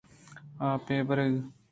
[0.69, 1.33] آپ ءِ برگ